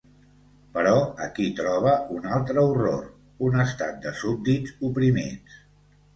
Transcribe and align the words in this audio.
Però 0.77 0.93
aquí 1.25 1.45
troba 1.59 1.93
un 2.15 2.25
altre 2.39 2.63
horror: 2.71 3.05
un 3.49 3.67
estat 3.67 4.01
de 4.09 4.15
súbdits 4.25 4.75
oprimits. 4.91 5.63